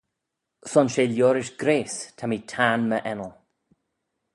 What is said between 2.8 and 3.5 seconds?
my ennal.